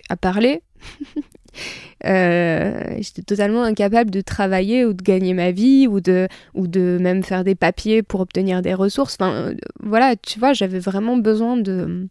[0.09, 0.63] à parler,
[2.07, 6.99] euh, j'étais totalement incapable de travailler ou de gagner ma vie ou de, ou de
[7.01, 9.17] même faire des papiers pour obtenir des ressources.
[9.21, 12.09] Enfin, euh, voilà, tu vois, j'avais vraiment besoin de,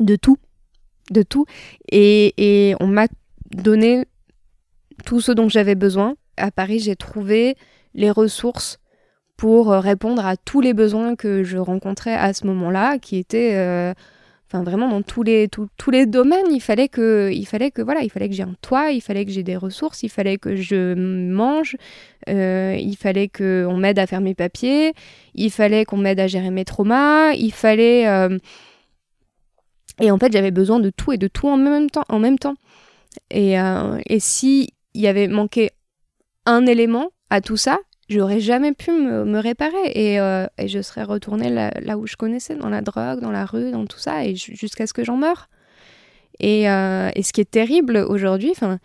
[0.00, 0.38] de tout.
[1.10, 1.46] De tout.
[1.90, 3.06] Et, et on m'a
[3.50, 4.04] donné
[5.04, 6.16] tout ce dont j'avais besoin.
[6.36, 7.56] À Paris, j'ai trouvé
[7.94, 8.78] les ressources
[9.36, 13.94] pour répondre à tous les besoins que je rencontrais à ce moment-là, qui étaient euh,
[14.50, 18.00] enfin vraiment dans tous les tous, les domaines il fallait que il fallait que voilà
[18.02, 20.56] il fallait que j'ai un toit il fallait que j'ai des ressources il fallait que
[20.56, 21.76] je mange
[22.28, 24.94] euh, il fallait que on m'aide à faire mes papiers
[25.34, 28.38] il fallait qu'on m'aide à gérer mes traumas il fallait euh,
[30.00, 32.54] et en fait j'avais besoin de tout et de tout en même temps
[33.30, 35.70] et, euh, si il y avait manqué
[36.46, 37.78] un élément à tout ça
[38.08, 42.70] j'aurais jamais pu me, réparer euh, et, je serais retournée là, où je connaissais, dans
[42.70, 45.50] la drogue, dans la rue, dans tout ça, et jusqu'à ce que j'en meure.
[46.40, 48.78] Et, et ce qui est terrible aujourd'hui, enfin,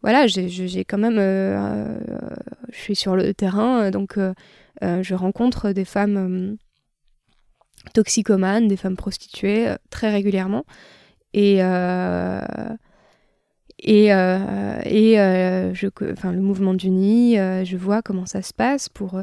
[0.00, 4.18] voilà, j'ai quand même, je suis sur le terrain, donc
[4.80, 6.56] je rencontre des femmes
[7.94, 10.64] toxicomanes, des femmes prostituées très régulièrement.
[11.34, 11.60] Et,
[13.82, 18.54] et, euh, et euh, je, enfin, le mouvement d'Uni, euh, je vois comment ça se
[18.54, 19.20] passe pour.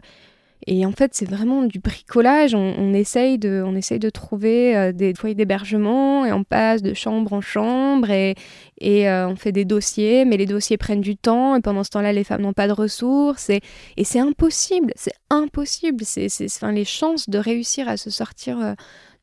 [0.71, 2.53] Et en fait, c'est vraiment du bricolage.
[2.53, 7.33] On, essaye, de, on essaye de trouver des foyers d'hébergement et on passe de chambre
[7.33, 8.35] en chambre et,
[8.79, 12.13] et on fait des dossiers, mais les dossiers prennent du temps et pendant ce temps-là,
[12.13, 13.61] les femmes n'ont pas de ressources et,
[13.97, 14.93] et c'est impossible.
[14.95, 16.03] C'est impossible.
[16.05, 18.75] C'est, enfin, les chances de réussir à se sortir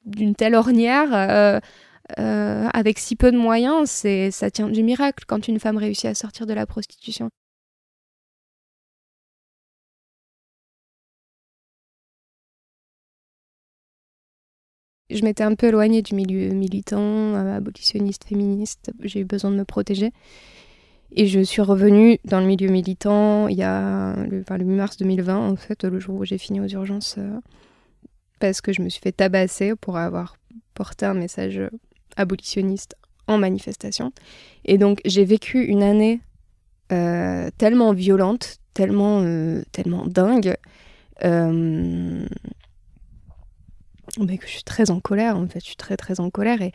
[0.04, 1.60] d'une telle ornière
[2.18, 6.06] euh, avec si peu de moyens, c'est ça tient du miracle quand une femme réussit
[6.06, 7.30] à sortir de la prostitution.
[15.10, 18.90] Je m'étais un peu éloignée du milieu militant, euh, abolitionniste, féministe.
[19.02, 20.12] J'ai eu besoin de me protéger.
[21.12, 25.36] Et je suis revenue dans le milieu militant il y a le, 8 mars 2020,
[25.36, 27.38] en fait, le jour où j'ai fini aux urgences, euh,
[28.40, 30.36] parce que je me suis fait tabasser pour avoir
[30.74, 31.60] porté un message
[32.16, 32.96] abolitionniste
[33.28, 34.12] en manifestation.
[34.64, 36.20] Et donc j'ai vécu une année
[36.92, 39.24] euh, tellement violente, tellement,
[39.70, 40.56] tellement dingue,
[44.14, 46.60] que je suis très en colère, en fait, je suis très très en colère.
[46.62, 46.72] Et,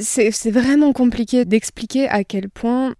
[0.00, 2.94] c'est vraiment compliqué d'expliquer à quel point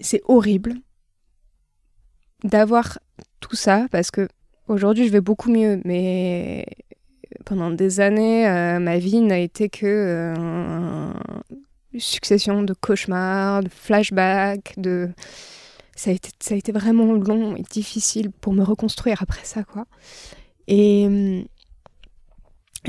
[0.00, 0.74] c'est horrible
[2.42, 2.98] d'avoir
[3.40, 4.28] tout ça, parce que
[4.66, 6.66] aujourd'hui je vais beaucoup mieux, mais
[7.44, 11.12] pendant des années, euh, ma vie n'a été que euh,
[11.98, 15.10] succession de cauchemars, de flashbacks, de
[15.96, 19.62] ça a été ça a été vraiment long et difficile pour me reconstruire après ça
[19.64, 19.86] quoi.
[20.68, 21.44] Et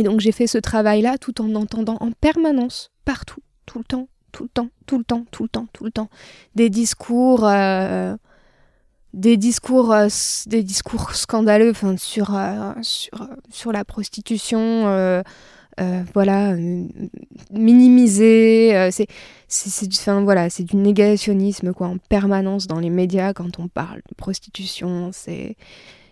[0.04, 4.08] donc j'ai fait ce travail là tout en entendant en permanence partout, tout le temps,
[4.32, 6.10] tout le temps, tout le temps, tout le temps, tout le temps
[6.56, 8.16] des discours euh,
[9.14, 10.08] des discours, euh,
[10.48, 15.24] des discours scandaleux sur, euh, sur, sur la prostitution,
[16.14, 16.56] voilà,
[18.92, 19.08] c'est
[19.48, 19.90] c'est
[20.24, 25.12] voilà, du négationnisme quoi, en permanence dans les médias quand on parle de prostitution.
[25.14, 25.56] C'est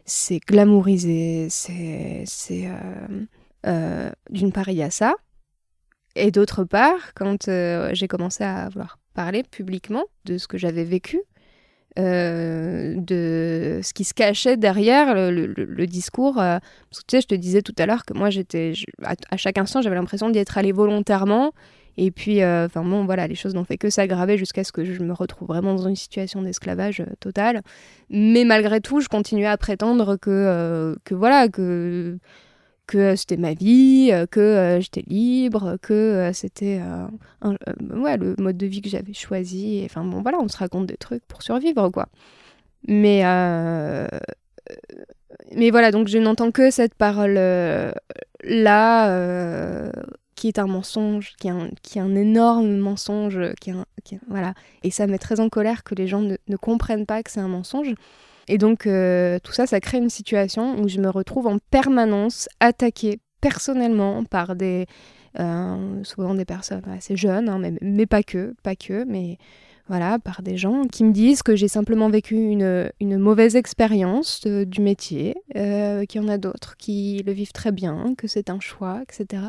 [0.05, 1.47] c'est glamourisé.
[1.49, 2.25] C'est
[4.29, 5.15] d'une part, il y a ça.
[6.15, 7.49] Et d'autre part, quand
[7.93, 11.21] j'ai commencé à vouloir parler publiquement de ce que j'avais vécu,
[11.99, 16.39] euh, de ce qui se cachait derrière le, discours.
[16.39, 16.57] Euh,
[16.89, 18.73] parce que tu sais, je te disais tout à l'heure que moi, j'étais,
[19.03, 21.51] à, chaque instant, j'avais l'impression d'y être allée volontairement.
[21.97, 24.83] Et puis, euh, enfin bon, voilà, les choses n'ont fait que s'aggraver jusqu'à ce que
[24.83, 27.61] je me retrouve vraiment dans une situation d'esclavage total.
[28.09, 32.17] Mais malgré tout, je continuais à prétendre que, que voilà, que
[32.95, 36.81] euh, c'était ma vie, euh, que euh, j'étais libre, que c'était
[37.41, 39.81] ouais, le mode de vie que j'avais choisi.
[39.85, 42.07] Enfin bon, voilà, on se raconte des trucs pour survivre, quoi.
[42.87, 43.23] Mais,
[45.55, 47.93] mais voilà, donc je n'entends que cette parole-là,
[50.35, 53.71] qui est un mensonge, qui est un, qui est un énorme mensonge, qui,
[54.27, 54.53] voilà.
[54.83, 57.39] Et ça met très en colère que les gens ne, ne comprennent pas que c'est
[57.39, 57.93] un mensonge.
[58.47, 62.49] Et donc euh, tout ça, ça crée une situation où je me retrouve en permanence
[62.59, 64.85] attaquée personnellement par des,
[65.39, 69.37] euh, souvent des personnes assez jeunes, hein, mais, mais, pas que, pas que, mais
[69.89, 74.45] voilà, par des gens qui me disent que j'ai simplement vécu une, une mauvaise expérience
[74.45, 78.49] du métier, euh, qu'il y en a d'autres qui le vivent très bien, que c'est
[78.49, 79.43] un choix, etc.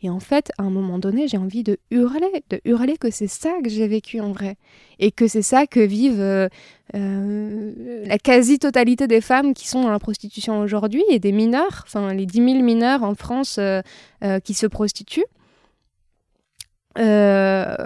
[0.00, 3.26] Et en fait, à un moment donné, j'ai envie de hurler, de hurler que c'est
[3.26, 4.56] ça que j'ai vécu en vrai,
[5.00, 6.48] et que c'est ça que vivent euh,
[6.94, 12.14] euh, la quasi-totalité des femmes qui sont dans la prostitution aujourd'hui, et des mineurs, enfin
[12.14, 13.58] les 10 000 mineurs en France
[14.44, 15.26] qui se prostituent.
[16.98, 17.76] Euh,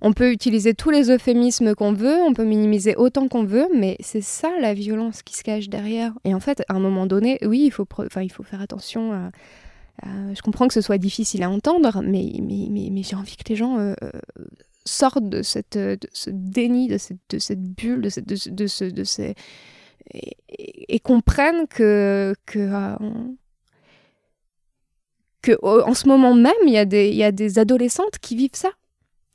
[0.00, 3.96] on peut utiliser tous les euphémismes qu'on veut, on peut minimiser autant qu'on veut, mais
[4.00, 6.12] c'est ça la violence qui se cache derrière.
[6.24, 9.30] Et en fait, à un moment donné, oui, il faut, faire attention
[10.02, 12.32] Je comprends que ce soit difficile à entendre, mais,
[13.02, 13.94] j'ai envie que les gens euh,
[14.84, 19.34] sortent de, ce déni, de cette, bulle, de, cette, ce, de ces...
[20.10, 22.96] Et, comprennent que, que euh,
[25.62, 26.84] en ce moment même, il y, a
[27.32, 28.70] des, adolescentes qui vivent ça.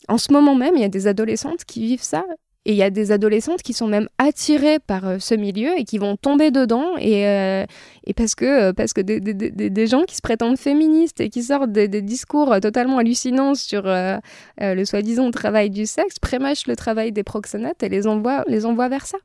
[0.07, 2.23] En ce moment même, il y a des adolescentes qui vivent ça.
[2.65, 5.85] Et il y a des adolescentes qui sont même attirées par euh, ce milieu et
[5.85, 6.97] qui vont tomber dedans.
[6.99, 7.65] Et, euh,
[8.17, 11.87] parce que, euh, parce que des, gens qui se prétendent féministes et qui sortent des,
[12.01, 17.89] discours totalement hallucinants sur le soi-disant travail du sexe prémâchent le travail des proxénètes et
[17.89, 19.17] les envoient, les envoient vers ça.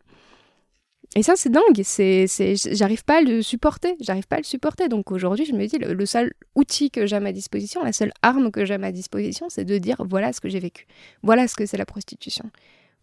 [1.16, 1.80] Et ça, c'est dingue.
[1.84, 2.26] C'est,
[2.72, 3.94] j'arrive pas à le supporter.
[4.00, 4.88] J'arrive pas à le supporter.
[4.88, 8.12] Donc aujourd'hui, je me dis, le, seul outil que j'ai à ma disposition, la seule
[8.22, 10.86] arme que j'ai à ma disposition, c'est de dire voilà ce que j'ai vécu.
[11.22, 12.44] Voilà ce que c'est la prostitution.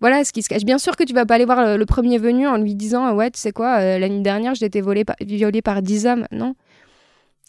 [0.02, 0.66] Voilà ce qui se cache.
[0.66, 3.32] Bien sûr que tu vas pas aller voir le, premier venu en lui disant ouais,
[3.32, 6.26] tu sais quoi, euh, l'année dernière, j'ai été volée violée par 10 hommes.
[6.32, 6.56] Non.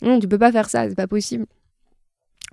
[0.03, 0.89] Non, tu peux pas faire ça.
[0.89, 1.47] C'est pas possible.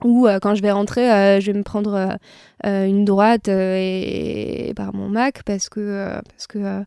[0.04, 2.18] Ou euh, quand je vais rentrer, euh, je vais me prendre
[2.64, 6.84] une droite et, par mon Mac parce que parce que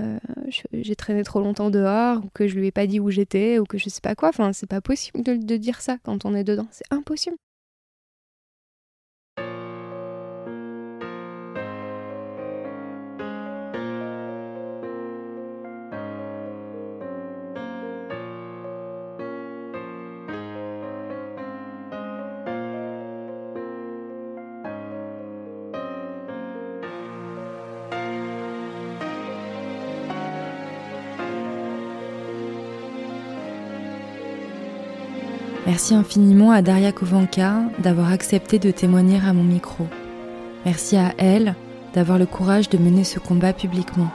[0.00, 0.18] euh,
[0.72, 3.64] j'ai traîné trop longtemps dehors, ou que je lui ai pas dit où j'étais, ou
[3.64, 4.30] que je sais pas quoi.
[4.30, 6.66] Enfin, c'est pas possible de dire ça quand on est dedans.
[6.70, 7.36] C'est impossible.
[35.66, 39.86] Merci infiniment à Daria Kovanka d'avoir accepté de témoigner à mon micro.
[40.66, 41.54] Merci à elle
[41.94, 44.10] d'avoir le courage de mener ce combat publiquement.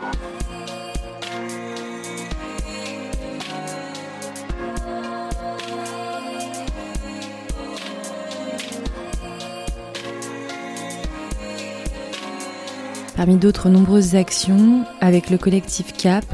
[13.15, 16.25] Parmi d'autres nombreuses actions, avec le collectif CAP,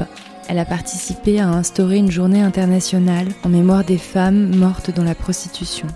[0.48, 5.14] elle a participé à instaurer une journée internationale en mémoire des femmes mortes dans la
[5.14, 5.86] prostitution.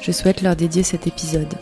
[0.00, 1.54] Je souhaite leur dédier cet épisode.